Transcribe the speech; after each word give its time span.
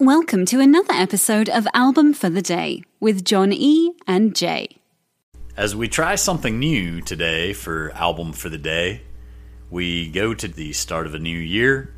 Welcome 0.00 0.46
to 0.46 0.60
another 0.60 0.92
episode 0.92 1.48
of 1.48 1.66
Album 1.74 2.14
for 2.14 2.30
the 2.30 2.40
Day 2.40 2.84
with 3.00 3.24
John 3.24 3.52
E. 3.52 3.94
and 4.06 4.32
Jay. 4.32 4.76
As 5.56 5.74
we 5.74 5.88
try 5.88 6.14
something 6.14 6.60
new 6.60 7.00
today 7.00 7.52
for 7.52 7.90
Album 7.96 8.32
for 8.32 8.48
the 8.48 8.58
Day, 8.58 9.02
we 9.70 10.08
go 10.08 10.34
to 10.34 10.46
the 10.46 10.72
start 10.72 11.08
of 11.08 11.14
a 11.14 11.18
new 11.18 11.36
year 11.36 11.92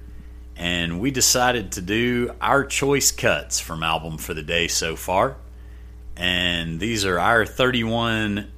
and 0.57 0.99
we 0.99 1.11
decided 1.11 1.73
to 1.73 1.83
do 1.83 2.35
our 2.41 2.65
choice 2.65 3.13
cuts 3.13 3.61
from 3.61 3.83
Album 3.83 4.17
for 4.17 4.33
the 4.33 4.43
Day 4.43 4.67
so 4.67 4.97
far. 4.97 5.37
And 6.17 6.81
these 6.81 7.05
are 7.05 7.19
our 7.19 7.45
31 7.45 8.51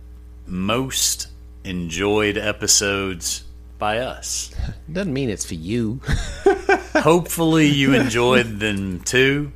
most 0.46 1.26
enjoyed 1.64 2.38
episodes 2.38 3.42
by 3.82 3.98
us. 3.98 4.54
Doesn't 4.92 5.12
mean 5.12 5.28
it's 5.28 5.44
for 5.44 5.56
you. 5.56 6.00
Hopefully, 6.94 7.66
you 7.66 7.94
enjoyed 7.94 8.60
them 8.60 9.00
too, 9.00 9.50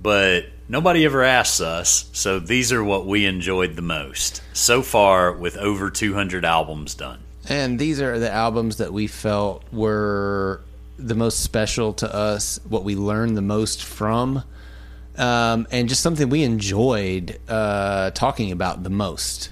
but 0.00 0.44
nobody 0.68 1.04
ever 1.04 1.24
asks 1.24 1.60
us, 1.60 2.08
so 2.12 2.38
these 2.38 2.72
are 2.72 2.84
what 2.84 3.06
we 3.08 3.26
enjoyed 3.26 3.74
the 3.74 3.82
most 3.82 4.40
so 4.52 4.82
far 4.82 5.32
with 5.32 5.56
over 5.56 5.90
200 5.90 6.44
albums 6.44 6.94
done. 6.94 7.18
and 7.48 7.76
these 7.80 8.00
are 8.00 8.20
the 8.20 8.30
albums 8.30 8.76
that 8.76 8.92
we 8.92 9.08
felt 9.08 9.64
were 9.72 10.60
the 10.96 11.16
most 11.16 11.40
special 11.40 11.92
to 11.94 12.14
us, 12.14 12.60
what 12.68 12.84
we 12.84 12.94
learned 12.94 13.36
the 13.36 13.42
most 13.42 13.82
from, 13.82 14.44
um, 15.16 15.66
and 15.72 15.88
just 15.88 16.02
something 16.02 16.28
we 16.28 16.44
enjoyed 16.44 17.36
uh, 17.48 18.12
talking 18.12 18.52
about 18.52 18.84
the 18.84 18.90
most. 18.90 19.50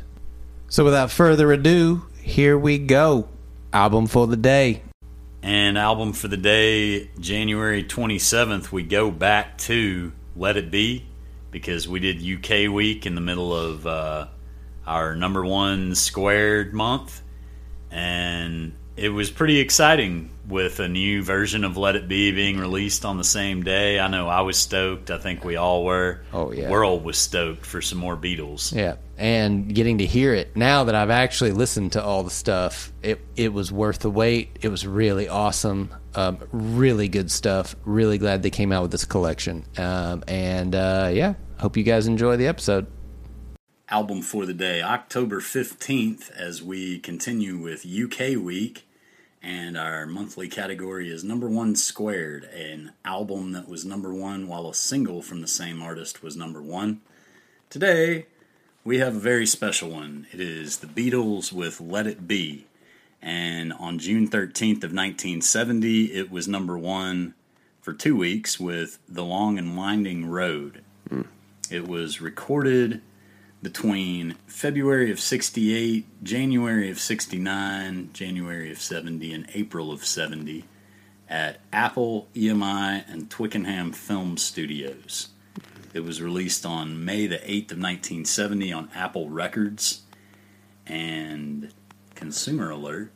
So, 0.68 0.84
without 0.84 1.10
further 1.10 1.50
ado, 1.50 2.06
here 2.22 2.56
we 2.56 2.78
go. 2.78 3.26
Album 3.72 4.08
for 4.08 4.26
the 4.26 4.36
day. 4.36 4.82
And 5.42 5.78
album 5.78 6.12
for 6.12 6.26
the 6.26 6.36
day, 6.36 7.08
January 7.20 7.84
27th, 7.84 8.72
we 8.72 8.82
go 8.82 9.12
back 9.12 9.58
to 9.58 10.12
Let 10.34 10.56
It 10.56 10.72
Be 10.72 11.06
because 11.52 11.86
we 11.88 12.00
did 12.00 12.20
UK 12.20 12.68
week 12.72 13.06
in 13.06 13.14
the 13.14 13.20
middle 13.20 13.54
of 13.54 13.86
uh, 13.86 14.26
our 14.86 15.14
number 15.14 15.44
one 15.44 15.94
squared 15.94 16.74
month. 16.74 17.22
And 17.92 18.72
it 18.96 19.08
was 19.10 19.30
pretty 19.30 19.58
exciting 19.60 20.30
with 20.48 20.80
a 20.80 20.88
new 20.88 21.22
version 21.22 21.64
of 21.64 21.76
Let 21.76 21.96
It 21.96 22.08
Be 22.08 22.32
being 22.32 22.58
released 22.58 23.04
on 23.04 23.16
the 23.16 23.24
same 23.24 23.62
day. 23.62 24.00
I 24.00 24.08
know 24.08 24.28
I 24.28 24.40
was 24.40 24.58
stoked. 24.58 25.10
I 25.10 25.18
think 25.18 25.44
we 25.44 25.56
all 25.56 25.84
were. 25.84 26.22
Oh, 26.32 26.52
yeah. 26.52 26.68
World 26.68 27.04
was 27.04 27.16
stoked 27.16 27.64
for 27.64 27.80
some 27.80 27.98
more 27.98 28.16
Beatles. 28.16 28.74
Yeah, 28.74 28.96
and 29.16 29.72
getting 29.72 29.98
to 29.98 30.06
hear 30.06 30.34
it 30.34 30.56
now 30.56 30.84
that 30.84 30.94
I've 30.94 31.10
actually 31.10 31.52
listened 31.52 31.92
to 31.92 32.02
all 32.02 32.24
the 32.24 32.30
stuff, 32.30 32.92
it 33.02 33.20
it 33.36 33.52
was 33.52 33.70
worth 33.70 34.00
the 34.00 34.10
wait. 34.10 34.58
It 34.60 34.68
was 34.68 34.86
really 34.86 35.28
awesome, 35.28 35.94
um, 36.14 36.38
really 36.52 37.08
good 37.08 37.30
stuff. 37.30 37.76
Really 37.84 38.18
glad 38.18 38.42
they 38.42 38.50
came 38.50 38.72
out 38.72 38.82
with 38.82 38.90
this 38.90 39.04
collection. 39.04 39.64
Um, 39.78 40.24
and 40.26 40.74
uh, 40.74 41.10
yeah, 41.12 41.34
hope 41.58 41.76
you 41.76 41.84
guys 41.84 42.06
enjoy 42.06 42.36
the 42.36 42.48
episode. 42.48 42.86
Album 43.90 44.22
for 44.22 44.46
the 44.46 44.54
day, 44.54 44.80
October 44.80 45.40
15th, 45.40 46.30
as 46.30 46.62
we 46.62 47.00
continue 47.00 47.56
with 47.56 47.84
UK 47.84 48.36
Week. 48.36 48.86
And 49.42 49.76
our 49.76 50.06
monthly 50.06 50.48
category 50.48 51.10
is 51.10 51.24
Number 51.24 51.48
One 51.48 51.74
Squared, 51.74 52.44
an 52.44 52.92
album 53.04 53.52
that 53.52 53.68
was 53.68 53.84
number 53.84 54.14
one 54.14 54.46
while 54.46 54.68
a 54.68 54.74
single 54.74 55.22
from 55.22 55.40
the 55.40 55.48
same 55.48 55.82
artist 55.82 56.22
was 56.22 56.36
number 56.36 56.62
one. 56.62 57.00
Today, 57.68 58.26
we 58.84 58.98
have 58.98 59.16
a 59.16 59.20
very 59.20 59.46
special 59.46 59.90
one. 59.90 60.26
It 60.30 60.40
is 60.40 60.78
the 60.78 60.86
Beatles 60.86 61.52
with 61.52 61.80
Let 61.80 62.06
It 62.06 62.28
Be. 62.28 62.66
And 63.20 63.72
on 63.72 63.98
June 63.98 64.28
13th 64.28 64.84
of 64.84 64.92
1970, 64.92 66.12
it 66.12 66.30
was 66.30 66.46
number 66.46 66.78
one 66.78 67.34
for 67.80 67.92
two 67.92 68.16
weeks 68.16 68.60
with 68.60 68.98
The 69.08 69.24
Long 69.24 69.58
and 69.58 69.76
Winding 69.76 70.26
Road. 70.26 70.84
Hmm. 71.08 71.22
It 71.70 71.88
was 71.88 72.20
recorded 72.20 73.00
between 73.62 74.36
February 74.46 75.10
of 75.10 75.20
68, 75.20 76.24
January 76.24 76.90
of 76.90 76.98
69, 76.98 78.10
January 78.12 78.70
of 78.70 78.80
70, 78.80 79.32
and 79.32 79.46
April 79.54 79.92
of 79.92 80.04
70 80.04 80.64
at 81.28 81.60
Apple, 81.72 82.28
EMI, 82.34 83.04
and 83.08 83.30
Twickenham 83.30 83.92
Film 83.92 84.36
Studios. 84.36 85.28
It 85.92 86.00
was 86.00 86.22
released 86.22 86.64
on 86.64 87.04
May 87.04 87.26
the 87.26 87.36
8th 87.36 87.72
of 87.72 87.78
1970 87.78 88.72
on 88.72 88.90
Apple 88.94 89.28
Records. 89.28 90.02
And 90.86 91.72
consumer 92.14 92.70
alert, 92.70 93.12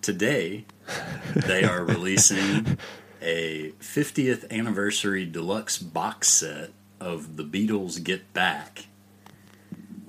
today 0.00 0.64
they 1.34 1.64
are 1.64 1.84
releasing 1.84 2.78
a 3.20 3.72
50th 3.80 4.50
anniversary 4.50 5.24
deluxe 5.26 5.78
box 5.78 6.28
set 6.28 6.70
of 7.00 7.36
The 7.36 7.44
Beatles 7.44 8.02
Get 8.02 8.32
Back 8.32 8.86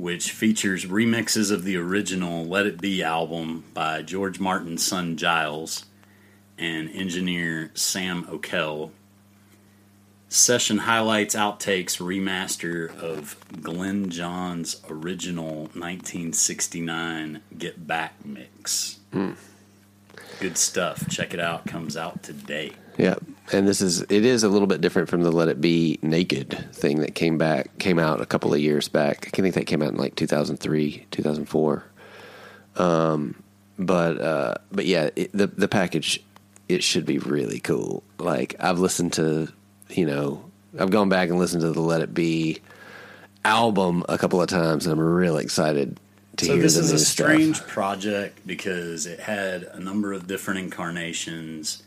which 0.04 0.32
features 0.34 0.86
remixes 0.86 1.50
of 1.50 1.64
the 1.64 1.78
original 1.78 2.44
Let 2.44 2.66
It 2.66 2.82
Be 2.82 3.02
album 3.02 3.64
by 3.74 4.02
George 4.02 4.38
Martin's 4.38 4.86
son 4.86 5.16
Giles 5.16 5.86
and 6.58 6.90
engineer 6.90 7.72
Sam 7.74 8.26
Okell. 8.26 8.92
Session 10.28 10.80
highlights, 10.80 11.36
outtakes, 11.36 12.02
remaster 12.02 12.94
of 13.00 13.38
Glyn 13.62 14.10
Johns' 14.10 14.82
original 14.90 15.70
1969 15.74 17.40
Get 17.58 17.88
Back 17.88 18.26
mix. 18.26 19.00
Hmm. 19.14 19.32
Good 20.42 20.58
stuff. 20.58 21.08
Check 21.08 21.34
it 21.34 21.40
out. 21.40 21.66
Comes 21.66 21.96
out 21.96 22.22
today. 22.22 22.74
Yeah, 22.98 23.16
and 23.52 23.68
this 23.68 23.82
is 23.82 24.02
it 24.02 24.26
is 24.26 24.44
a 24.44 24.50
little 24.50 24.68
bit 24.68 24.82
different 24.82 25.10
from 25.10 25.24
the 25.24 25.32
Let 25.32 25.50
It 25.50 25.60
Be 25.62 26.00
Naked 26.02 26.68
thing 26.74 27.00
that 27.02 27.16
came 27.16 27.38
back 27.38 27.78
came 27.80 27.98
out 28.00 28.22
a 28.22 28.26
couple 28.26 28.54
of 28.54 28.60
years 28.60 28.88
back. 28.88 29.30
I 29.34 29.42
think 29.42 29.56
that 29.56 29.66
came 29.66 29.82
out 29.82 29.90
in 29.90 29.98
like 29.98 30.16
2003, 30.16 31.06
2004. 31.12 31.84
Um, 32.76 33.36
but 33.80 34.22
uh, 34.22 34.56
but 34.72 34.86
yeah, 34.86 35.10
it, 35.16 35.32
the 35.34 35.48
the 35.48 35.68
package 35.68 36.24
it 36.70 36.84
should 36.84 37.06
be 37.06 37.18
really 37.20 37.60
cool. 37.60 38.04
Like 38.20 38.56
I've 38.60 38.80
listened 38.80 39.14
to, 39.14 39.52
you 39.90 40.06
know, 40.06 40.44
I've 40.80 40.92
gone 40.92 41.10
back 41.10 41.30
and 41.30 41.40
listened 41.40 41.62
to 41.62 41.72
the 41.72 41.82
Let 41.82 42.02
It 42.02 42.14
Be 42.14 42.60
album 43.46 44.04
a 44.08 44.18
couple 44.18 44.42
of 44.42 44.48
times, 44.50 44.86
and 44.86 44.94
I'm 44.94 45.00
really 45.00 45.44
excited 45.44 46.00
to 46.38 46.46
So 46.46 46.54
hear 46.54 46.62
this 46.62 46.76
the 46.76 46.82
is 46.82 46.92
a 46.92 47.00
stuff. 47.00 47.08
strange 47.28 47.62
project 47.68 48.40
because 48.46 49.06
it 49.06 49.20
had 49.20 49.64
a 49.64 49.80
number 49.80 50.14
of 50.14 50.28
different 50.28 50.60
incarnations. 50.60 51.84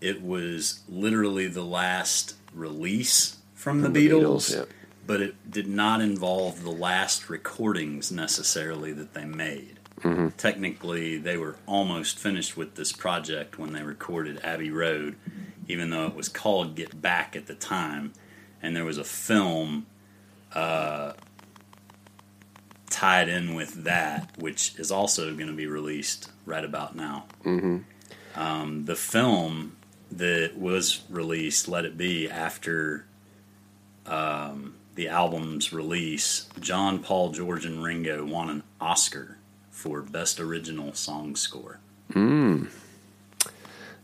It 0.00 0.22
was 0.22 0.80
literally 0.88 1.46
the 1.46 1.64
last 1.64 2.36
release 2.54 3.36
from, 3.54 3.82
the, 3.82 3.88
the 3.88 4.08
Beatles, 4.08 4.22
Beatles, 4.22 4.56
yeah. 4.56 4.64
but 5.06 5.20
it 5.20 5.50
did 5.50 5.68
not 5.68 6.00
involve 6.00 6.62
the 6.62 6.70
last 6.70 7.28
recordings 7.28 8.10
necessarily 8.10 8.92
that 8.92 9.12
they 9.14 9.24
made. 9.26 9.78
Mm-hmm. 10.00 10.28
Technically, 10.38 11.18
they 11.18 11.36
were 11.36 11.56
almost 11.66 12.18
finished 12.18 12.56
with 12.56 12.76
this 12.76 12.92
project 12.92 13.58
when 13.58 13.72
they 13.72 13.82
recorded 13.82 14.40
Abbey 14.42 14.70
Road, 14.70 15.16
even 15.68 15.90
though 15.90 16.06
it 16.06 16.14
was 16.14 16.28
called 16.28 16.74
Get 16.74 17.02
Back 17.02 17.36
at 17.36 17.46
the 17.46 17.54
time, 17.54 18.14
and 18.62 18.74
there 18.74 18.86
was 18.86 18.96
a 18.96 19.04
film 19.04 19.86
tied 22.90 23.28
in 23.28 23.54
with 23.54 23.84
that, 23.84 24.30
which 24.38 24.74
is 24.78 24.90
also 24.90 25.34
going 25.34 25.46
to 25.46 25.54
be 25.54 25.66
released 25.66 26.30
right 26.44 26.64
about 26.64 26.96
now. 26.96 27.26
Mm-hmm. 27.44 27.78
Um, 28.34 28.84
the 28.86 28.96
film 28.96 29.76
that 30.12 30.52
was 30.56 31.00
released, 31.08 31.68
Let 31.68 31.84
It 31.84 31.96
Be, 31.96 32.28
after 32.28 33.04
um, 34.06 34.74
the 34.94 35.08
album's 35.08 35.72
release, 35.72 36.48
John, 36.60 36.98
Paul, 37.00 37.30
George, 37.32 37.64
and 37.64 37.82
Ringo 37.82 38.24
won 38.24 38.50
an 38.50 38.62
Oscar 38.80 39.38
for 39.70 40.02
Best 40.02 40.40
Original 40.40 40.92
Song 40.94 41.36
Score. 41.36 41.78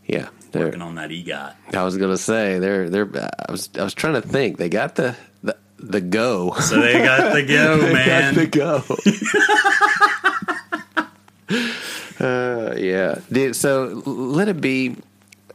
Yeah, 0.06 0.28
they're, 0.53 0.67
Working 0.67 0.83
on 0.83 0.94
that 0.94 1.11
EGOT. 1.11 1.55
I 1.75 1.83
was 1.83 1.97
gonna 1.97 2.17
say 2.17 2.61
they're 2.61 2.88
they're. 2.88 3.09
I 3.49 3.50
was 3.50 3.69
I 3.77 3.83
was 3.83 3.93
trying 3.93 4.15
to 4.15 4.21
think. 4.23 4.56
They 4.56 4.69
got 4.69 4.94
the 4.94 5.17
the, 5.43 5.56
the 5.79 6.00
go. 6.00 6.53
So 6.61 6.81
they 6.81 7.03
got 7.03 7.32
the 7.35 7.43
go, 7.43 7.79
They 7.81 7.93
man. 7.93 8.35
got 8.35 8.41
the 8.41 8.47
go. 12.20 12.25
uh, 12.25 12.75
yeah, 12.76 13.53
so 13.53 14.00
let 14.06 14.47
it 14.49 14.61
be. 14.61 14.94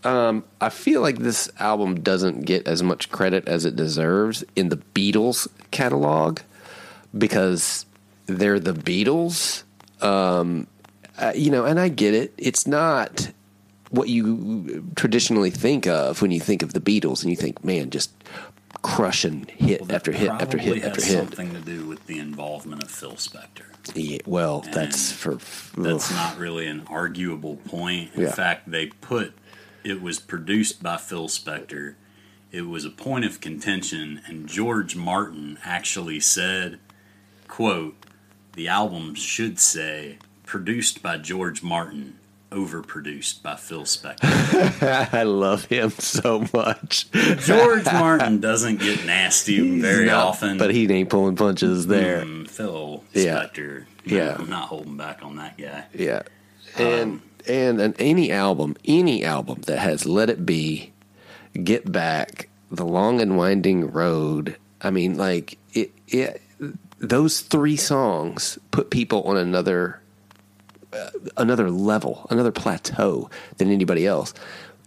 Um, 0.03 0.43
I 0.59 0.69
feel 0.69 1.01
like 1.01 1.19
this 1.19 1.49
album 1.59 2.01
doesn't 2.01 2.41
get 2.41 2.67
as 2.67 2.81
much 2.81 3.11
credit 3.11 3.47
as 3.47 3.65
it 3.65 3.75
deserves 3.75 4.43
in 4.55 4.69
the 4.69 4.77
Beatles 4.77 5.47
catalog 5.71 6.39
because 7.17 7.85
they're 8.25 8.59
the 8.59 8.73
Beatles. 8.73 9.63
Um, 10.01 10.67
uh, 11.19 11.33
you 11.35 11.51
know, 11.51 11.65
and 11.65 11.79
I 11.79 11.89
get 11.89 12.13
it. 12.15 12.33
It's 12.37 12.65
not 12.65 13.29
what 13.91 14.09
you 14.09 14.83
traditionally 14.95 15.51
think 15.51 15.85
of 15.85 16.21
when 16.21 16.31
you 16.31 16.39
think 16.39 16.63
of 16.63 16.73
the 16.73 16.79
Beatles, 16.79 17.21
and 17.21 17.29
you 17.29 17.35
think, 17.35 17.63
man, 17.63 17.89
just 17.89 18.11
crushing 18.81 19.45
hit 19.57 19.81
Well, 19.81 19.91
after 19.91 20.11
hit 20.11 20.29
after 20.29 20.57
hit 20.57 20.83
after 20.83 21.01
hit. 21.05 21.17
something 21.17 21.53
to 21.53 21.59
do 21.59 21.85
with 21.85 22.07
the 22.07 22.17
involvement 22.17 22.81
of 22.83 22.89
Phil 22.89 23.11
Spector. 23.11 23.65
Yeah, 23.93 24.19
well, 24.25 24.61
that's 24.61 25.11
And 25.11 25.41
for 25.41 25.81
That's 25.81 26.09
ugh. 26.09 26.15
not 26.15 26.39
really 26.39 26.65
an 26.67 26.83
arguable 26.87 27.57
point. 27.57 28.11
In 28.15 28.21
Yeah. 28.21 28.31
fact, 28.31 28.71
they 28.71 28.87
put 28.87 29.33
it 29.83 30.01
was 30.01 30.19
produced 30.19 30.81
by 30.83 30.97
Phil 30.97 31.27
Spector 31.27 31.95
it 32.51 32.67
was 32.67 32.83
a 32.83 32.89
point 32.89 33.23
of 33.23 33.39
contention, 33.39 34.21
and 34.27 34.45
George 34.45 34.93
Martin 34.93 35.57
actually 35.63 36.19
said, 36.19 36.79
"quote 37.47 37.95
The 38.57 38.67
album 38.67 39.15
should 39.15 39.57
say 39.57 40.17
produced 40.45 41.01
by 41.01 41.17
George 41.17 41.63
Martin." 41.63 42.17
Overproduced 42.51 43.41
by 43.41 43.55
Phil 43.55 43.83
Spector. 43.83 45.13
I 45.13 45.23
love 45.23 45.63
him 45.67 45.89
so 45.91 46.45
much. 46.53 47.09
George 47.11 47.85
Martin 47.93 48.41
doesn't 48.41 48.81
get 48.81 49.05
nasty 49.05 49.79
very 49.79 50.07
Not- 50.07 50.25
often, 50.27 50.57
but 50.57 50.71
he 50.75 50.91
ain't 50.91 51.09
pulling 51.09 51.37
punches 51.37 51.87
there. 51.87 52.25
Mm, 52.25 52.49
Phil 52.49 53.05
Yeah. 53.13 53.35
Spector. 53.45 53.85
Yeah. 54.03 54.35
I'm 54.37 54.49
not 54.49 54.67
holding 54.67 54.97
back 54.97 55.23
on 55.23 55.37
that 55.37 55.57
guy. 55.57 55.85
Yeah, 55.93 56.23
and 56.77 57.21
and 57.47 57.79
and 57.81 57.95
any 57.99 58.31
album, 58.31 58.75
any 58.85 59.23
album 59.23 59.61
that 59.67 59.79
has 59.79 60.05
"Let 60.05 60.29
It 60.29 60.45
Be," 60.45 60.91
"Get 61.63 61.91
Back," 61.91 62.49
"The 62.69 62.85
Long 62.85 63.21
and 63.21 63.37
Winding 63.37 63.91
Road." 63.91 64.57
I 64.81 64.91
mean, 64.91 65.17
like 65.17 65.57
it. 65.73 65.91
it 66.07 66.41
those 66.99 67.41
three 67.41 67.77
songs 67.77 68.59
put 68.69 68.91
people 68.91 69.23
on 69.23 69.35
another 69.35 70.01
uh, 70.93 71.09
another 71.37 71.69
level, 71.69 72.27
another 72.29 72.51
plateau 72.51 73.29
than 73.57 73.71
anybody 73.71 74.05
else, 74.05 74.33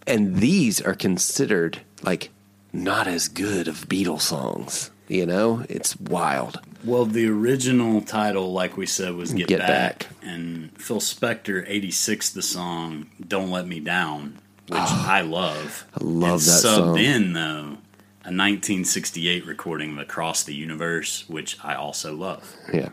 and 0.06 0.36
these 0.36 0.80
are 0.80 0.94
considered 0.94 1.80
like 2.02 2.30
not 2.72 3.06
as 3.06 3.28
good 3.28 3.68
of 3.68 3.88
Beatles 3.88 4.22
songs. 4.22 4.90
You 5.08 5.26
know, 5.26 5.64
it's 5.68 5.98
wild. 5.98 6.60
Well, 6.84 7.04
the 7.04 7.26
original 7.28 8.00
title, 8.00 8.52
like 8.52 8.76
we 8.76 8.86
said, 8.86 9.14
was 9.14 9.32
Get, 9.32 9.48
Get 9.48 9.58
Back. 9.60 9.98
Back. 9.98 10.08
And 10.22 10.70
Phil 10.80 11.00
Spector, 11.00 11.64
86, 11.66 12.30
the 12.30 12.42
song 12.42 13.10
Don't 13.26 13.50
Let 13.50 13.66
Me 13.66 13.80
Down, 13.80 14.38
which 14.68 14.78
I 14.80 15.20
love. 15.22 15.86
I 15.94 16.04
love 16.04 16.32
and 16.32 16.40
that 16.40 16.64
subbed 16.64 16.76
song. 16.76 16.98
in, 16.98 17.32
though, 17.34 17.78
a 18.22 18.32
1968 18.32 19.46
recording 19.46 19.92
of 19.92 19.98
Across 19.98 20.44
the 20.44 20.54
Universe, 20.54 21.28
which 21.28 21.58
I 21.62 21.74
also 21.74 22.14
love. 22.14 22.54
Yeah. 22.72 22.88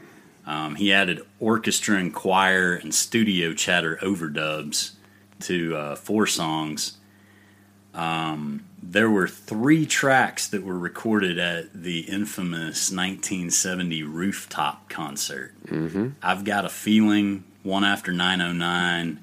Um, 0.45 0.75
he 0.75 0.91
added 0.91 1.21
orchestra 1.39 1.97
and 1.97 2.13
choir 2.13 2.73
and 2.73 2.93
studio 2.93 3.53
chatter 3.53 3.97
overdubs 4.01 4.91
to 5.41 5.75
uh, 5.75 5.95
four 5.95 6.27
songs. 6.27 6.97
Um, 7.93 8.65
there 8.81 9.09
were 9.09 9.27
three 9.27 9.85
tracks 9.85 10.47
that 10.47 10.63
were 10.63 10.77
recorded 10.77 11.37
at 11.37 11.73
the 11.73 12.01
infamous 12.01 12.91
1970 12.91 14.03
rooftop 14.03 14.89
concert. 14.89 15.53
Mm-hmm. 15.67 16.09
I've 16.21 16.43
got 16.43 16.65
a 16.65 16.69
feeling, 16.69 17.43
one 17.63 17.83
after 17.83 18.11
909, 18.11 19.19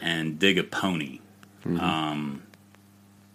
and 0.00 0.38
Dig 0.38 0.58
a 0.58 0.64
Pony. 0.64 1.20
Um, 1.64 2.42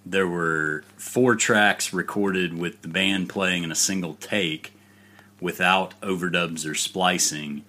there 0.05 0.27
were 0.27 0.83
four 0.97 1.35
tracks 1.35 1.93
recorded 1.93 2.57
with 2.57 2.81
the 2.81 2.87
band 2.87 3.29
playing 3.29 3.63
in 3.63 3.71
a 3.71 3.75
single 3.75 4.15
take 4.15 4.73
without 5.39 5.99
overdubs 6.01 6.69
or 6.69 6.75
splicing. 6.75 7.63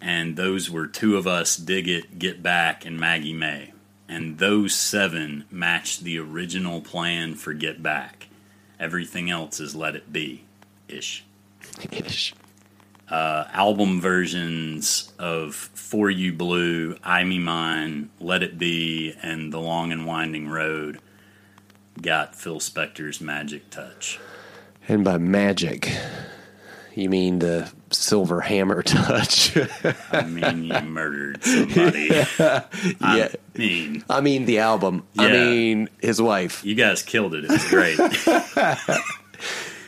And 0.00 0.36
those 0.36 0.70
were 0.70 0.86
Two 0.86 1.16
of 1.16 1.26
Us, 1.26 1.56
Dig 1.56 1.88
It, 1.88 2.18
Get 2.18 2.42
Back, 2.42 2.84
and 2.84 2.98
Maggie 2.98 3.32
May. 3.32 3.72
And 4.08 4.38
those 4.38 4.74
seven 4.74 5.44
matched 5.50 6.04
the 6.04 6.18
original 6.18 6.80
plan 6.80 7.34
for 7.34 7.54
Get 7.54 7.82
Back. 7.82 8.28
Everything 8.78 9.30
else 9.30 9.60
is 9.60 9.74
Let 9.74 9.96
It 9.96 10.12
Be 10.12 10.44
ish. 10.88 11.24
Ish. 11.90 12.34
Uh, 13.08 13.46
album 13.52 14.00
versions 14.00 15.12
of 15.18 15.54
For 15.54 16.10
You 16.10 16.32
Blue, 16.32 16.96
I 17.04 17.24
Me 17.24 17.38
Mine, 17.38 18.10
Let 18.20 18.42
It 18.42 18.58
Be, 18.58 19.14
and 19.22 19.52
The 19.52 19.60
Long 19.60 19.92
and 19.92 20.06
Winding 20.06 20.48
Road 20.48 20.98
got 22.00 22.34
Phil 22.34 22.58
Spector's 22.58 23.20
magic 23.20 23.68
touch. 23.70 24.18
And 24.88 25.04
by 25.04 25.18
magic, 25.18 25.94
you 26.94 27.10
mean 27.10 27.38
the 27.40 27.70
silver 27.92 28.40
hammer 28.40 28.82
touch. 28.82 29.56
I 30.12 30.22
mean, 30.22 30.64
you 30.64 30.80
murdered 30.82 31.42
somebody. 31.44 32.06
yeah. 32.08 32.64
I 33.00 33.34
mean, 33.58 34.04
I 34.08 34.20
mean 34.20 34.44
the 34.46 34.58
album. 34.60 35.04
I 35.18 35.30
mean 35.30 35.88
his 36.00 36.20
wife. 36.20 36.64
you 36.64 36.74
guys 36.74 37.02
killed 37.02 37.34
it. 37.34 37.44
It 37.44 37.50
was 37.50 37.68
great. 37.68 37.98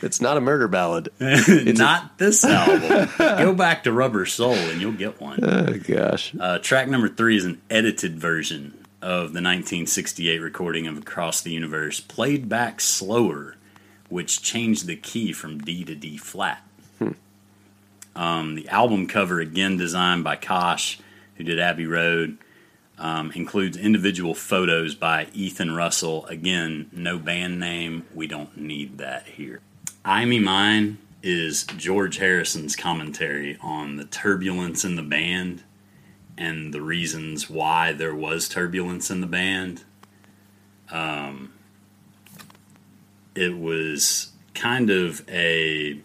It's 0.01 0.21
not 0.21 0.37
a 0.37 0.41
murder 0.41 0.67
ballad. 0.67 1.09
It's 1.19 1.79
Not 1.79 2.17
this 2.19 2.43
album. 2.45 3.09
Go 3.17 3.53
back 3.55 3.85
to 3.85 3.91
Rubber 3.91 4.25
Soul 4.27 4.53
and 4.53 4.79
you'll 4.79 4.91
get 4.91 5.19
one. 5.19 5.39
Oh 5.43 5.73
gosh. 5.79 6.31
Uh, 6.39 6.59
track 6.59 6.87
number 6.89 7.09
three 7.09 7.37
is 7.37 7.45
an 7.45 7.59
edited 7.71 8.19
version 8.19 8.77
of 9.01 9.33
the 9.33 9.41
1968 9.41 10.39
recording 10.39 10.85
of 10.85 10.97
Across 10.97 11.41
the 11.41 11.51
Universe, 11.53 11.99
played 12.01 12.47
back 12.49 12.81
slower, 12.81 13.55
which 14.09 14.43
changed 14.43 14.85
the 14.85 14.95
key 14.95 15.31
from 15.33 15.59
D 15.59 15.83
to 15.85 15.95
D 15.95 16.17
flat. 16.17 16.61
Um, 18.15 18.55
the 18.55 18.67
album 18.69 19.07
cover, 19.07 19.39
again 19.39 19.77
designed 19.77 20.23
by 20.23 20.37
Kosh, 20.37 20.99
who 21.35 21.43
did 21.43 21.59
Abbey 21.59 21.85
Road, 21.85 22.37
um, 22.97 23.31
includes 23.33 23.77
individual 23.77 24.33
photos 24.33 24.95
by 24.95 25.27
Ethan 25.33 25.75
Russell. 25.75 26.25
Again, 26.27 26.89
no 26.93 27.17
band 27.17 27.59
name. 27.59 28.05
We 28.13 28.27
don't 28.27 28.55
need 28.57 28.99
that 28.99 29.27
here. 29.27 29.59
I 30.03 30.23
Me 30.25 30.39
Mine 30.39 30.97
is 31.21 31.63
George 31.63 32.17
Harrison's 32.17 32.75
commentary 32.75 33.57
on 33.61 33.97
the 33.97 34.05
turbulence 34.05 34.85
in 34.85 34.95
the 34.95 35.01
band 35.01 35.63
and 36.37 36.73
the 36.73 36.81
reasons 36.81 37.49
why 37.49 37.91
there 37.91 38.13
was 38.15 38.47
turbulence 38.47 39.09
in 39.09 39.21
the 39.21 39.27
band. 39.27 39.83
Um, 40.91 41.53
it 43.33 43.57
was 43.57 44.31
kind 44.53 44.89
of 44.89 45.27
a 45.29 45.99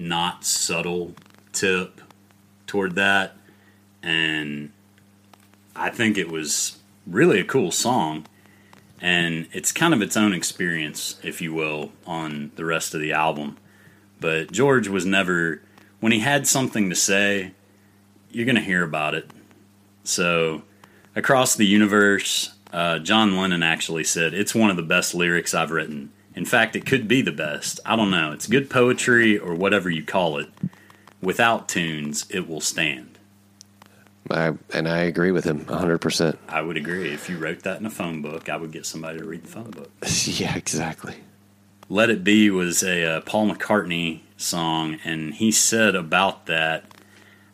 not 0.00 0.44
subtle 0.44 1.14
tip 1.52 2.00
toward 2.66 2.94
that, 2.94 3.36
and 4.02 4.72
I 5.76 5.90
think 5.90 6.18
it 6.18 6.30
was 6.30 6.78
really 7.06 7.40
a 7.40 7.44
cool 7.44 7.70
song. 7.70 8.26
And 9.02 9.48
it's 9.52 9.72
kind 9.72 9.94
of 9.94 10.02
its 10.02 10.16
own 10.16 10.34
experience, 10.34 11.18
if 11.22 11.40
you 11.40 11.54
will, 11.54 11.92
on 12.06 12.50
the 12.56 12.66
rest 12.66 12.94
of 12.94 13.00
the 13.00 13.12
album. 13.12 13.56
But 14.20 14.52
George 14.52 14.88
was 14.88 15.06
never, 15.06 15.62
when 16.00 16.12
he 16.12 16.18
had 16.18 16.46
something 16.46 16.90
to 16.90 16.96
say, 16.96 17.52
you're 18.30 18.44
going 18.44 18.56
to 18.56 18.62
hear 18.62 18.84
about 18.84 19.14
it. 19.14 19.30
So, 20.04 20.62
across 21.16 21.56
the 21.56 21.66
universe, 21.66 22.52
uh, 22.72 22.98
John 22.98 23.36
Lennon 23.36 23.62
actually 23.62 24.04
said, 24.04 24.34
It's 24.34 24.54
one 24.54 24.70
of 24.70 24.76
the 24.76 24.82
best 24.82 25.14
lyrics 25.14 25.54
I've 25.54 25.70
written. 25.70 26.12
In 26.34 26.44
fact, 26.44 26.76
it 26.76 26.86
could 26.86 27.08
be 27.08 27.22
the 27.22 27.32
best. 27.32 27.80
I 27.84 27.96
don't 27.96 28.10
know. 28.10 28.32
It's 28.32 28.46
good 28.46 28.70
poetry 28.70 29.38
or 29.38 29.54
whatever 29.54 29.90
you 29.90 30.04
call 30.04 30.38
it. 30.38 30.48
Without 31.20 31.68
tunes, 31.68 32.26
it 32.30 32.48
will 32.48 32.60
stand. 32.60 33.18
I, 34.30 34.52
and 34.72 34.88
I 34.88 34.98
agree 34.98 35.32
with 35.32 35.44
him 35.44 35.64
100%. 35.64 36.36
I 36.48 36.62
would 36.62 36.76
agree. 36.76 37.12
If 37.12 37.28
you 37.28 37.36
wrote 37.36 37.64
that 37.64 37.80
in 37.80 37.86
a 37.86 37.90
phone 37.90 38.22
book, 38.22 38.48
I 38.48 38.56
would 38.56 38.70
get 38.70 38.86
somebody 38.86 39.18
to 39.18 39.24
read 39.24 39.42
the 39.42 39.48
phone 39.48 39.70
book. 39.70 39.90
yeah, 40.24 40.56
exactly. 40.56 41.16
Let 41.88 42.10
It 42.10 42.22
Be 42.22 42.50
was 42.50 42.84
a 42.84 43.16
uh, 43.16 43.20
Paul 43.22 43.50
McCartney 43.50 44.20
song, 44.36 44.98
and 45.04 45.34
he 45.34 45.50
said 45.50 45.96
about 45.96 46.46
that 46.46 46.84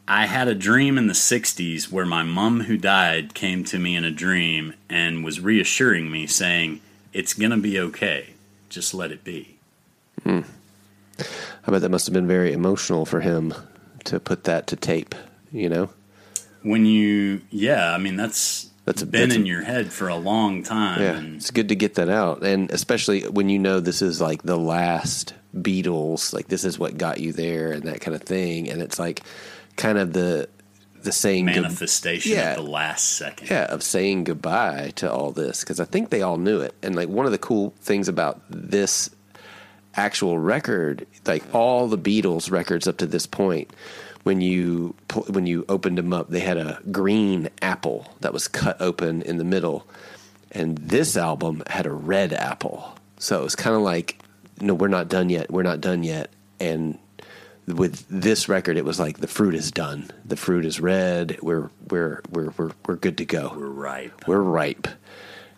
I 0.09 0.27
had 0.27 0.47
a 0.47 0.55
dream 0.55 0.99
in 0.99 1.09
the 1.09 1.15
60s 1.15 1.91
where 1.91 2.07
my 2.07 2.23
mom, 2.23 2.61
who 2.61 2.77
died, 2.77 3.35
came 3.35 3.65
to 3.65 3.79
me 3.79 3.97
in 3.97 4.05
a 4.05 4.11
dream 4.11 4.75
and 4.89 5.25
was 5.25 5.41
reassuring 5.41 6.11
me, 6.11 6.29
saying, 6.29 6.81
It's 7.13 7.35
going 7.35 7.51
to 7.51 7.57
be 7.57 7.81
okay. 7.81 8.35
Just 8.77 8.93
let 8.93 9.11
it 9.11 9.25
be. 9.25 9.57
Hmm. 10.23 10.41
I 11.67 11.71
bet 11.71 11.81
that 11.81 11.89
must 11.89 12.05
have 12.07 12.13
been 12.13 12.27
very 12.27 12.53
emotional 12.53 13.07
for 13.07 13.21
him 13.21 13.55
to 14.05 14.21
put 14.21 14.45
that 14.45 14.67
to 14.67 14.77
tape, 14.77 15.15
you 15.51 15.71
know? 15.71 15.89
When 16.63 16.85
you, 16.85 17.41
yeah, 17.49 17.95
I 17.95 17.97
mean, 17.97 18.17
that's, 18.17 18.69
That's 18.85 19.01
a- 19.01 19.07
been 19.07 19.31
that's 19.31 19.35
in 19.37 19.45
a- 19.45 19.47
your 19.47 19.63
head 19.63 19.91
for 19.95 20.09
a 20.09 20.17
long 20.17 20.63
time. 20.63 21.01
Yeah, 21.01 21.17
And 21.17 21.37
it's 21.37 21.51
good 21.51 21.71
to 21.71 21.75
get 21.75 21.95
that 21.95 22.11
out, 22.11 22.43
and 22.43 22.71
especially 22.71 23.23
when 23.23 23.49
you 23.49 23.59
know 23.59 23.81
this 23.81 24.03
is 24.03 24.21
like 24.21 24.43
the 24.43 24.59
last 24.59 25.33
Beatles, 25.57 26.35
like 26.35 26.49
this 26.49 26.65
is 26.67 26.79
what 26.79 26.99
got 26.99 27.19
you 27.19 27.33
there, 27.33 27.73
and 27.73 27.85
that 27.85 28.03
kind 28.03 28.15
of 28.15 28.21
thing, 28.25 28.69
and 28.69 28.83
it's 28.83 28.99
like 28.99 29.23
kind 29.77 29.97
of 29.97 30.13
the 30.13 30.51
the 31.07 31.13
saying, 31.13 31.47
manifestation 31.47 32.33
Yeah. 32.33 32.51
at 32.51 32.57
the 32.57 32.63
last 32.63 33.15
second. 33.17 33.49
yeah, 33.51 33.65
of 33.65 33.83
saying 33.83 34.25
goodbye 34.25 34.93
to 34.97 35.11
all 35.11 35.33
this 35.33 35.61
because 35.61 35.81
I 35.81 35.85
think 35.87 36.11
they 36.11 36.21
all 36.23 36.37
knew 36.37 36.61
it, 36.61 36.75
and 36.83 36.95
like 36.95 37.09
one 37.09 37.25
of 37.27 37.33
the 37.33 37.39
cool 37.39 37.73
things 37.81 38.09
about 38.09 38.41
this 38.51 39.09
actual 39.95 40.39
record, 40.39 41.07
like 41.27 41.43
all 41.55 41.89
the 41.89 41.97
Beatles 41.99 42.51
records 42.51 42.87
up 42.87 42.99
to 42.99 43.07
this 43.07 43.27
point, 43.27 43.71
when 44.25 44.41
you 44.41 44.95
when 45.29 45.47
you 45.47 45.65
opened 45.69 45.97
them 45.99 46.13
up, 46.13 46.29
they 46.31 46.41
had 46.41 46.57
a 46.59 46.81
green 46.91 47.49
apple 47.63 48.13
that 48.21 48.33
was 48.33 48.49
cut 48.49 48.77
open 48.81 49.23
in 49.23 49.39
the 49.39 49.45
middle, 49.45 49.87
and 50.53 50.77
this 50.79 51.17
album 51.17 51.63
had 51.69 51.87
a 51.87 51.93
red 51.93 52.33
apple. 52.33 52.97
So 53.19 53.41
it 53.41 53.45
was 53.45 53.55
kind 53.57 53.75
of 53.77 53.83
like, 53.83 54.19
no, 54.61 54.75
we're 54.75 54.89
not 54.89 55.09
done 55.09 55.31
yet. 55.31 55.51
We're 55.51 55.63
not 55.63 55.81
done 55.81 56.03
yet. 56.03 56.31
And 56.61 56.99
with 57.67 58.07
this 58.09 58.49
record, 58.49 58.77
it 58.77 58.85
was 58.85 58.99
like 59.01 59.19
the 59.19 59.27
fruit 59.29 59.55
is 59.55 59.71
done. 59.71 60.11
The 60.25 60.37
fruit 60.37 60.65
is 60.65 60.81
red. 60.81 61.39
We're 61.43 61.71
we're 61.91 62.23
we're 62.31 62.51
we're 62.57 62.71
we're 62.87 62.97
good 62.97 63.19
to 63.19 63.25
go. 63.25 63.53
We're 63.57 63.67
ripe. 63.67 64.27
We're 64.27 64.41
ripe. 64.41 64.89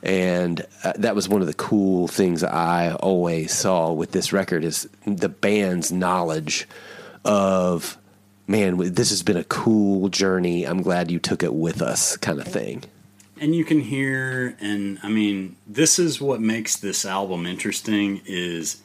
and 0.02 0.64
uh, 0.84 0.92
that 0.96 1.14
was 1.14 1.28
one 1.28 1.40
of 1.40 1.46
the 1.46 1.54
cool 1.54 2.08
things 2.08 2.44
I 2.44 2.92
always 2.94 3.52
saw 3.52 3.92
with 3.92 4.12
this 4.12 4.32
record 4.32 4.64
is 4.64 4.88
the 5.06 5.28
band's 5.28 5.90
knowledge 5.92 6.68
of 7.24 7.98
man 8.46 8.76
this 8.94 9.10
has 9.10 9.22
been 9.22 9.36
a 9.36 9.44
cool 9.44 10.08
journey 10.08 10.64
i'm 10.64 10.82
glad 10.82 11.10
you 11.10 11.18
took 11.18 11.42
it 11.42 11.52
with 11.52 11.82
us 11.82 12.16
kind 12.16 12.40
of 12.40 12.46
thing 12.46 12.82
and 13.40 13.54
you 13.54 13.64
can 13.64 13.80
hear 13.80 14.56
and 14.60 14.98
i 15.02 15.08
mean 15.08 15.54
this 15.66 15.98
is 15.98 16.20
what 16.20 16.40
makes 16.40 16.76
this 16.76 17.04
album 17.04 17.44
interesting 17.44 18.22
is 18.24 18.80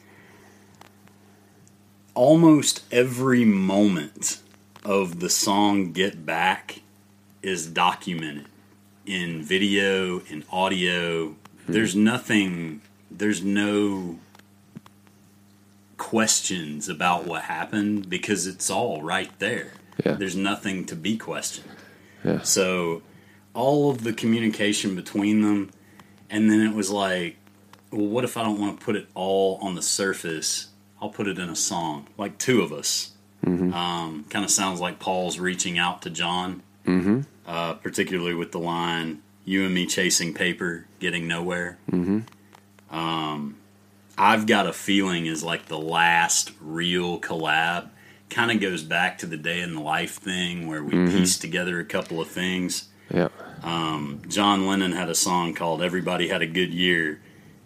almost 2.14 2.84
every 2.92 3.44
moment 3.44 4.40
of 4.84 5.20
the 5.20 5.30
song 5.30 5.92
get 5.92 6.24
back 6.24 6.80
is 7.42 7.66
documented 7.66 8.46
in 9.06 9.42
video 9.42 10.20
in 10.30 10.44
audio 10.50 11.28
hmm. 11.28 11.72
there's 11.72 11.94
nothing 11.94 12.80
there's 13.10 13.42
no 13.42 14.18
questions 15.96 16.88
about 16.88 17.26
what 17.26 17.42
happened 17.42 18.08
because 18.08 18.46
it's 18.46 18.70
all 18.70 19.02
right 19.02 19.38
there 19.38 19.72
yeah. 20.04 20.12
there's 20.12 20.36
nothing 20.36 20.84
to 20.84 20.96
be 20.96 21.16
questioned 21.16 21.68
yeah. 22.24 22.40
so 22.42 23.02
all 23.52 23.90
of 23.90 24.04
the 24.04 24.12
communication 24.12 24.94
between 24.94 25.42
them 25.42 25.70
and 26.30 26.50
then 26.50 26.60
it 26.60 26.74
was 26.74 26.90
like 26.90 27.36
well 27.90 28.06
what 28.06 28.24
if 28.24 28.36
i 28.36 28.42
don't 28.42 28.60
want 28.60 28.78
to 28.78 28.84
put 28.84 28.96
it 28.96 29.06
all 29.14 29.58
on 29.62 29.74
the 29.74 29.82
surface 29.82 30.68
i'll 31.04 31.10
put 31.10 31.28
it 31.28 31.38
in 31.38 31.50
a 31.50 31.56
song 31.56 32.06
like 32.16 32.38
two 32.38 32.62
of 32.62 32.72
us 32.72 33.12
mm-hmm. 33.44 33.74
um, 33.74 34.24
kind 34.30 34.42
of 34.42 34.50
sounds 34.50 34.80
like 34.80 34.98
paul's 34.98 35.38
reaching 35.38 35.78
out 35.78 36.00
to 36.00 36.08
john 36.08 36.62
mm-hmm. 36.86 37.20
uh, 37.46 37.74
particularly 37.74 38.34
with 38.34 38.52
the 38.52 38.58
line 38.58 39.20
you 39.44 39.66
and 39.66 39.74
me 39.74 39.84
chasing 39.84 40.32
paper 40.32 40.86
getting 41.00 41.28
nowhere 41.28 41.76
mm-hmm. 41.90 42.20
um, 42.96 43.56
i've 44.16 44.46
got 44.46 44.66
a 44.66 44.72
feeling 44.72 45.26
is 45.26 45.44
like 45.44 45.66
the 45.66 45.78
last 45.78 46.52
real 46.58 47.20
collab 47.20 47.90
kind 48.30 48.50
of 48.50 48.58
goes 48.58 48.82
back 48.82 49.18
to 49.18 49.26
the 49.26 49.36
day 49.36 49.60
in 49.60 49.74
the 49.74 49.80
life 49.82 50.14
thing 50.14 50.66
where 50.66 50.82
we 50.82 50.94
mm-hmm. 50.94 51.18
pieced 51.18 51.42
together 51.42 51.78
a 51.78 51.84
couple 51.84 52.18
of 52.18 52.28
things 52.28 52.88
yeah 53.12 53.28
um, 53.62 54.20
John 54.28 54.66
Lennon 54.66 54.92
had 54.92 55.08
a 55.08 55.14
song 55.14 55.54
called 55.54 55.80
"Everybody 55.82 56.28
Had 56.28 56.42
a 56.42 56.46
Good 56.46 56.74
Year," 56.74 57.18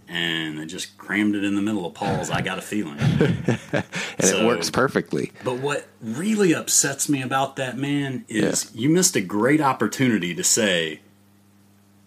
and 0.09 0.59
they 0.59 0.67
just 0.67 0.97
crammed 0.99 1.35
it 1.35 1.45
in 1.45 1.55
the 1.55 1.63
middle 1.63 1.87
of 1.87 1.95
Paul's 1.95 2.31
"I 2.31 2.41
Got 2.41 2.59
a 2.59 2.63
Feeling," 2.63 2.99
and 2.99 3.85
so, 4.21 4.39
it 4.39 4.47
works 4.47 4.71
perfectly. 4.71 5.33
But 5.45 5.59
what 5.59 5.87
really 6.01 6.55
upsets 6.55 7.09
me 7.09 7.23
about 7.23 7.57
that 7.57 7.77
man 7.77 8.25
is 8.29 8.71
yeah. 8.73 8.81
you 8.83 8.91
missed 8.91 9.17
a 9.17 9.21
great 9.21 9.61
opportunity 9.61 10.35
to 10.35 10.45
say, 10.45 11.01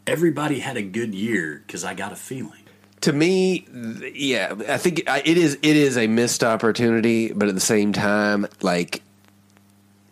"Everybody 0.08 0.60
had 0.60 0.77
a 0.77 0.84
good 0.84 1.13
year" 1.13 1.63
because 1.65 1.84
I 1.84 1.93
got 1.93 2.12
a 2.12 2.17
feeling. 2.17 2.58
To 3.01 3.13
me, 3.13 3.65
yeah, 4.13 4.53
I 4.70 4.77
think 4.77 5.00
it 5.00 5.38
is. 5.38 5.55
It 5.62 5.75
is 5.75 5.98
a 5.98 6.08
missed 6.08 6.43
opportunity, 6.43 7.31
but 7.34 7.50
at 7.50 7.55
the 7.55 7.62
same 7.62 7.93
time, 7.93 8.48
like 8.62 9.01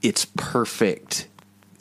it's 0.01 0.25
perfect. 0.35 1.27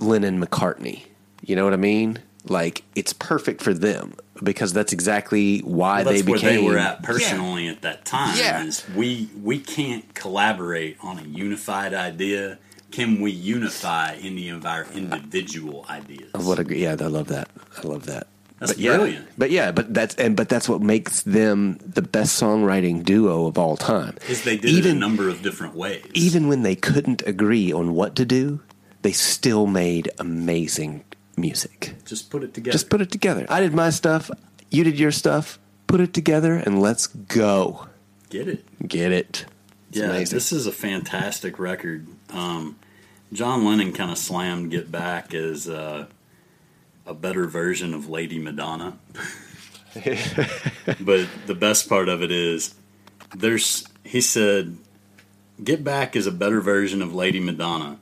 Lennon 0.00 0.40
McCartney 0.40 1.02
you 1.48 1.56
know 1.56 1.64
what 1.64 1.72
I 1.72 1.78
mean? 1.78 2.18
Like 2.44 2.84
it's 2.94 3.12
perfect 3.12 3.62
for 3.62 3.74
them 3.74 4.14
because 4.42 4.72
that's 4.72 4.92
exactly 4.92 5.60
why 5.60 6.02
well, 6.02 6.12
that's 6.12 6.22
they 6.22 6.32
became. 6.32 6.64
Where 6.64 6.72
they 6.72 6.76
were 6.76 6.78
at 6.78 7.02
personally 7.02 7.66
yeah. 7.66 7.72
at 7.72 7.82
that 7.82 8.04
time. 8.04 8.36
Yeah. 8.36 8.64
Is 8.64 8.84
we 8.94 9.28
we 9.42 9.58
can't 9.58 10.14
collaborate 10.14 10.96
on 11.02 11.18
a 11.18 11.22
unified 11.22 11.94
idea. 11.94 12.58
Can 12.90 13.20
we 13.20 13.30
unify 13.30 14.14
any 14.14 14.48
of 14.48 14.64
our 14.64 14.86
individual 14.94 15.84
ideas? 15.90 16.32
What 16.34 16.58
a 16.58 16.76
yeah, 16.76 16.96
I 16.98 17.06
love 17.06 17.28
that. 17.28 17.48
I 17.76 17.86
love 17.86 18.06
that. 18.06 18.28
That's 18.58 18.72
but 18.72 18.82
brilliant. 18.82 19.26
Yeah, 19.26 19.32
but 19.38 19.50
yeah, 19.50 19.72
but 19.72 19.94
that's 19.94 20.14
and 20.16 20.36
but 20.36 20.48
that's 20.48 20.68
what 20.68 20.80
makes 20.80 21.22
them 21.22 21.78
the 21.84 22.02
best 22.02 22.40
songwriting 22.40 23.04
duo 23.04 23.46
of 23.46 23.58
all 23.58 23.76
time. 23.76 24.16
Is 24.28 24.42
they 24.42 24.56
did 24.56 24.70
even, 24.70 24.92
it 24.92 24.96
a 24.96 24.98
number 24.98 25.28
of 25.28 25.42
different 25.42 25.74
ways. 25.74 26.04
Even 26.14 26.48
when 26.48 26.62
they 26.62 26.74
couldn't 26.74 27.22
agree 27.26 27.72
on 27.72 27.94
what 27.94 28.16
to 28.16 28.24
do, 28.24 28.60
they 29.02 29.12
still 29.12 29.66
made 29.66 30.10
amazing 30.18 31.04
music. 31.38 31.94
Just 32.04 32.30
put 32.30 32.42
it 32.42 32.54
together. 32.54 32.72
Just 32.72 32.90
put 32.90 33.00
it 33.00 33.10
together. 33.10 33.46
I 33.48 33.60
did 33.60 33.72
my 33.72 33.90
stuff. 33.90 34.30
You 34.70 34.84
did 34.84 34.98
your 34.98 35.12
stuff. 35.12 35.58
Put 35.86 36.00
it 36.00 36.12
together 36.12 36.54
and 36.54 36.80
let's 36.80 37.06
go. 37.06 37.88
Get 38.28 38.48
it. 38.48 38.64
Get 38.86 39.12
it. 39.12 39.46
It's 39.88 39.98
yeah, 39.98 40.06
amazing. 40.06 40.36
this 40.36 40.52
is 40.52 40.66
a 40.66 40.72
fantastic 40.72 41.58
record. 41.58 42.06
Um, 42.30 42.78
John 43.32 43.64
Lennon 43.64 43.92
kind 43.92 44.10
of 44.10 44.18
slammed 44.18 44.70
Get 44.70 44.90
Back 44.92 45.32
as 45.32 45.68
uh, 45.68 46.06
a 47.06 47.14
better 47.14 47.46
version 47.46 47.94
of 47.94 48.08
Lady 48.08 48.38
Madonna. 48.38 48.98
but 49.94 51.26
the 51.46 51.56
best 51.58 51.88
part 51.88 52.08
of 52.08 52.22
it 52.22 52.30
is 52.30 52.74
there's 53.34 53.86
he 54.04 54.20
said 54.20 54.76
Get 55.62 55.82
Back 55.82 56.14
is 56.14 56.26
a 56.26 56.32
better 56.32 56.60
version 56.60 57.00
of 57.02 57.14
Lady 57.14 57.40
Madonna 57.40 57.98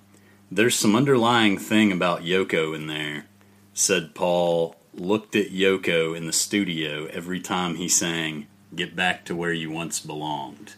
there's 0.50 0.74
some 0.76 0.94
underlying 0.96 1.58
thing 1.58 1.92
about 1.92 2.22
Yoko 2.22 2.74
in 2.74 2.86
there, 2.86 3.26
said 3.74 4.14
Paul, 4.14 4.76
looked 4.94 5.36
at 5.36 5.50
Yoko 5.50 6.16
in 6.16 6.26
the 6.26 6.32
studio 6.32 7.06
every 7.06 7.40
time 7.40 7.74
he 7.76 7.88
sang, 7.88 8.46
Get 8.74 8.96
Back 8.96 9.24
to 9.26 9.36
Where 9.36 9.52
You 9.52 9.70
Once 9.70 10.00
Belonged. 10.00 10.74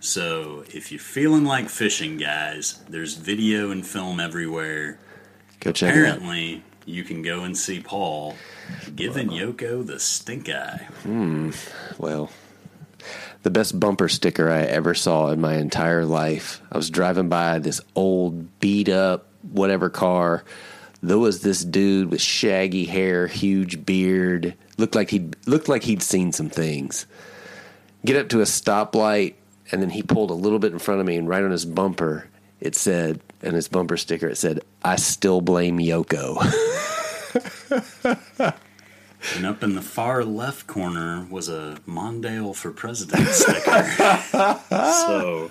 So 0.00 0.64
if 0.68 0.92
you're 0.92 1.00
feeling 1.00 1.44
like 1.44 1.68
fishing, 1.68 2.18
guys, 2.18 2.80
there's 2.88 3.14
video 3.14 3.70
and 3.70 3.86
film 3.86 4.20
everywhere. 4.20 4.98
Go 5.60 5.72
check 5.72 5.90
Apparently, 5.90 6.52
it 6.52 6.56
out. 6.58 6.62
you 6.88 7.04
can 7.04 7.22
go 7.22 7.42
and 7.42 7.56
see 7.56 7.80
Paul 7.80 8.36
giving 8.94 9.28
Yoko 9.28 9.84
the 9.84 9.98
stink 9.98 10.48
eye. 10.48 10.86
Hmm. 11.02 11.50
Well, 11.98 12.30
the 13.42 13.50
best 13.50 13.78
bumper 13.78 14.08
sticker 14.08 14.50
I 14.50 14.62
ever 14.62 14.94
saw 14.94 15.28
in 15.28 15.40
my 15.40 15.54
entire 15.54 16.04
life. 16.04 16.60
I 16.70 16.76
was 16.76 16.90
driving 16.90 17.28
by 17.28 17.58
this 17.58 17.80
old 17.94 18.60
beat 18.60 18.88
up 18.88 19.26
whatever 19.42 19.90
car. 19.90 20.44
There 21.02 21.18
was 21.18 21.42
this 21.42 21.64
dude 21.64 22.10
with 22.10 22.20
shaggy 22.20 22.84
hair, 22.84 23.26
huge 23.26 23.84
beard, 23.86 24.54
looked 24.76 24.94
like 24.94 25.10
he 25.10 25.30
looked 25.46 25.68
like 25.68 25.84
he'd 25.84 26.02
seen 26.02 26.32
some 26.32 26.50
things. 26.50 27.06
Get 28.04 28.16
up 28.16 28.28
to 28.30 28.40
a 28.40 28.44
stoplight, 28.44 29.34
and 29.70 29.80
then 29.80 29.90
he 29.90 30.02
pulled 30.02 30.30
a 30.30 30.34
little 30.34 30.58
bit 30.58 30.72
in 30.72 30.78
front 30.78 31.00
of 31.00 31.06
me, 31.06 31.16
and 31.16 31.28
right 31.28 31.42
on 31.42 31.50
his 31.50 31.64
bumper, 31.64 32.28
it 32.60 32.74
said, 32.74 33.20
and 33.42 33.54
his 33.54 33.68
bumper 33.68 33.96
sticker, 33.96 34.28
it 34.28 34.38
said, 34.38 34.60
"I 34.82 34.96
still 34.96 35.40
blame 35.40 35.78
Yoko." 35.78 36.42
And 39.36 39.44
up 39.46 39.62
in 39.62 39.74
the 39.74 39.82
far 39.82 40.24
left 40.24 40.66
corner 40.66 41.26
was 41.30 41.48
a 41.48 41.78
Mondale 41.86 42.54
for 42.54 42.70
President 42.70 43.26
sticker. 43.28 43.84
so 44.70 45.50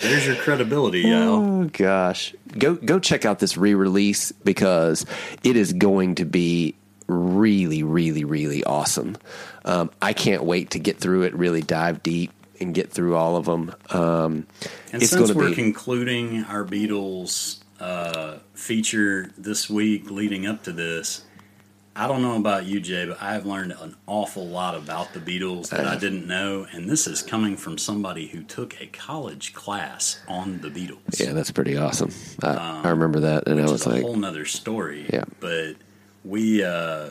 there's 0.00 0.26
your 0.26 0.36
credibility, 0.36 1.10
Al. 1.10 1.34
Oh 1.34 1.70
gosh, 1.72 2.34
go 2.58 2.74
go 2.74 2.98
check 2.98 3.24
out 3.24 3.38
this 3.38 3.56
re-release 3.56 4.32
because 4.32 5.06
it 5.44 5.56
is 5.56 5.72
going 5.72 6.16
to 6.16 6.24
be 6.24 6.74
really, 7.06 7.82
really, 7.82 8.24
really 8.24 8.64
awesome. 8.64 9.16
Um, 9.64 9.90
I 10.00 10.12
can't 10.12 10.44
wait 10.44 10.70
to 10.70 10.78
get 10.78 10.98
through 10.98 11.22
it, 11.22 11.34
really 11.34 11.62
dive 11.62 12.02
deep 12.02 12.32
and 12.60 12.74
get 12.74 12.90
through 12.90 13.16
all 13.16 13.36
of 13.36 13.46
them. 13.46 13.74
Um, 13.90 14.46
and 14.92 15.02
it's 15.02 15.10
since 15.10 15.32
we're 15.32 15.50
be, 15.50 15.54
concluding 15.54 16.44
our 16.44 16.64
Beatles 16.64 17.60
uh, 17.80 18.38
feature 18.54 19.32
this 19.36 19.68
week, 19.68 20.10
leading 20.10 20.46
up 20.46 20.62
to 20.64 20.72
this, 20.72 21.22
I 21.96 22.06
don't 22.06 22.22
know 22.22 22.36
about 22.36 22.66
you, 22.66 22.80
Jay, 22.80 23.04
but 23.06 23.20
I've 23.20 23.44
learned 23.44 23.72
an 23.72 23.96
awful 24.06 24.46
lot 24.46 24.76
about 24.76 25.12
the 25.12 25.18
Beatles 25.18 25.70
that 25.70 25.86
I 25.86 25.98
didn't 25.98 26.26
know, 26.26 26.66
and 26.72 26.88
this 26.88 27.06
is 27.06 27.20
coming 27.20 27.56
from 27.56 27.78
somebody 27.78 28.28
who 28.28 28.44
took 28.44 28.80
a 28.80 28.86
college 28.86 29.52
class 29.54 30.20
on 30.28 30.60
the 30.60 30.68
Beatles. 30.68 31.18
Yeah, 31.18 31.32
that's 31.32 31.50
pretty 31.50 31.76
awesome. 31.76 32.12
I, 32.42 32.50
um, 32.50 32.86
I 32.86 32.90
remember 32.90 33.20
that, 33.20 33.48
and 33.48 33.60
I 33.60 33.64
was 33.64 33.86
like, 33.86 34.02
a 34.02 34.06
whole 34.06 34.16
nother 34.16 34.44
story. 34.44 35.06
Yeah, 35.12 35.24
but 35.40 35.74
we 36.24 36.62
uh, 36.62 37.10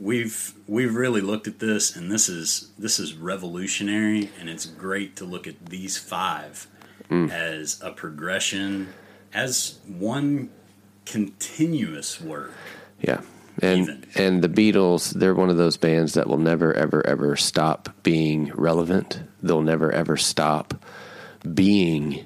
we've 0.00 0.54
we've 0.66 0.94
really 0.94 1.20
looked 1.20 1.46
at 1.46 1.58
this, 1.58 1.94
and 1.94 2.10
this 2.10 2.28
is 2.28 2.70
this 2.78 2.98
is 2.98 3.14
revolutionary, 3.14 4.30
and 4.40 4.48
it's 4.48 4.66
great 4.66 5.16
to 5.16 5.24
look 5.24 5.46
at 5.46 5.66
these 5.66 5.98
five 5.98 6.66
mm. 7.10 7.30
as 7.30 7.80
a 7.82 7.90
progression, 7.90 8.94
as 9.32 9.78
one 9.86 10.50
continuous 11.04 12.20
work. 12.20 12.52
Yeah, 13.00 13.20
and 13.62 13.82
Even. 13.82 14.04
and 14.16 14.42
the 14.42 14.48
Beatles, 14.48 15.12
they're 15.12 15.34
one 15.34 15.50
of 15.50 15.56
those 15.56 15.76
bands 15.76 16.14
that 16.14 16.26
will 16.28 16.38
never 16.38 16.72
ever 16.74 17.06
ever 17.06 17.36
stop 17.36 17.88
being 18.02 18.52
relevant. 18.54 19.20
They'll 19.42 19.62
never 19.62 19.92
ever 19.92 20.16
stop 20.16 20.74
being 21.52 22.24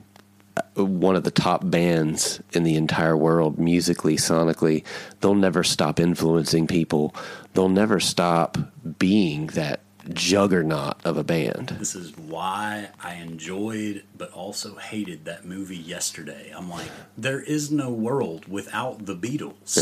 uh, 0.57 0.85
one 0.85 1.17
of 1.17 1.25
the 1.25 1.31
top 1.31 1.69
bands 1.69 2.41
in 2.53 2.63
the 2.63 2.77
entire 2.77 3.17
world 3.17 3.59
musically, 3.59 4.17
sonically. 4.17 4.85
They'll 5.21 5.35
never 5.35 5.65
stop 5.65 6.01
influencing 6.01 6.67
people. 6.67 7.15
They'll 7.55 7.69
never 7.69 8.01
stop 8.01 8.57
being 8.99 9.49
that 9.49 9.81
juggernaut 10.15 10.97
of 11.05 11.17
a 11.17 11.25
band. 11.25 11.77
This 11.79 11.95
is 11.95 12.17
why 12.17 12.88
I 13.03 13.15
enjoyed 13.15 14.05
but 14.17 14.33
also 14.33 14.77
hated 14.77 15.25
that 15.27 15.45
movie 15.45 15.77
yesterday. 15.77 16.53
I'm 16.55 16.71
like, 16.71 16.91
there 17.17 17.41
is 17.41 17.71
no 17.71 17.91
world 17.91 18.49
without 18.49 19.07
the 19.07 19.15
Beatles. 19.17 19.77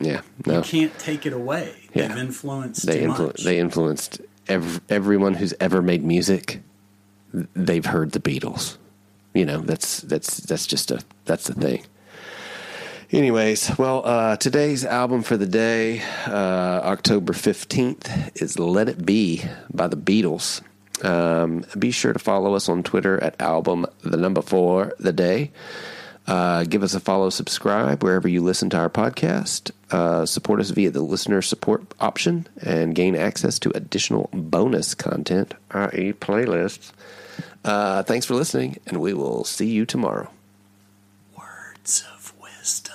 Yeah, 0.00 0.12
yeah, 0.12 0.20
no. 0.46 0.58
You 0.58 0.62
can't 0.62 0.98
take 0.98 1.26
it 1.26 1.32
away. 1.32 1.74
Yeah. 1.94 2.08
They've 2.08 2.18
influenced 2.18 2.86
they 2.86 3.00
too 3.00 3.08
influ- 3.08 3.26
much. 3.28 3.44
they 3.44 3.58
influenced 3.58 4.20
ev- 4.48 4.80
everyone 4.88 5.34
who's 5.34 5.54
ever 5.60 5.82
made 5.82 6.04
music. 6.04 6.62
They've 7.32 7.86
heard 7.86 8.12
the 8.12 8.20
Beatles. 8.20 8.76
You 9.34 9.46
know, 9.46 9.60
that's 9.60 10.00
that's 10.00 10.38
that's 10.38 10.66
just 10.66 10.90
a 10.90 11.00
that's 11.24 11.46
the 11.46 11.54
thing. 11.54 11.84
Anyways, 13.12 13.76
well, 13.76 14.02
uh, 14.06 14.36
today's 14.36 14.84
album 14.84 15.22
for 15.22 15.36
the 15.36 15.46
day, 15.46 16.00
uh, 16.28 16.80
October 16.84 17.32
15th, 17.32 18.40
is 18.40 18.56
Let 18.56 18.88
It 18.88 19.04
Be 19.04 19.42
by 19.74 19.88
the 19.88 19.96
Beatles. 19.96 20.62
Um, 21.04 21.64
be 21.76 21.90
sure 21.90 22.12
to 22.12 22.20
follow 22.20 22.54
us 22.54 22.68
on 22.68 22.84
Twitter 22.84 23.20
at 23.20 23.40
album 23.40 23.86
the 24.02 24.16
number 24.16 24.42
four 24.42 24.94
the 25.00 25.12
day. 25.12 25.50
Uh, 26.28 26.62
give 26.62 26.84
us 26.84 26.94
a 26.94 27.00
follow, 27.00 27.30
subscribe 27.30 28.04
wherever 28.04 28.28
you 28.28 28.42
listen 28.42 28.70
to 28.70 28.76
our 28.78 28.90
podcast. 28.90 29.72
Uh, 29.90 30.24
support 30.24 30.60
us 30.60 30.70
via 30.70 30.90
the 30.92 31.00
listener 31.02 31.42
support 31.42 31.82
option 31.98 32.46
and 32.62 32.94
gain 32.94 33.16
access 33.16 33.58
to 33.58 33.76
additional 33.76 34.30
bonus 34.32 34.94
content, 34.94 35.54
i.e., 35.72 36.12
playlists. 36.12 36.92
Uh, 37.64 38.04
thanks 38.04 38.24
for 38.24 38.34
listening, 38.34 38.78
and 38.86 39.00
we 39.00 39.14
will 39.14 39.42
see 39.42 39.66
you 39.66 39.84
tomorrow. 39.84 40.30
Words 41.36 42.04
of 42.14 42.32
wisdom. 42.40 42.94